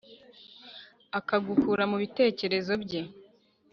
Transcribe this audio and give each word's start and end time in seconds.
akagukura 1.19 1.83
mu 1.91 1.97
bitekerezo 2.03 2.73
bye, 2.83 3.01